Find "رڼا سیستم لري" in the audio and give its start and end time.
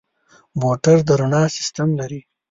1.19-2.21